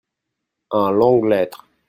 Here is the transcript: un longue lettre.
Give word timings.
un 0.71 0.89
longue 0.89 1.25
lettre. 1.27 1.67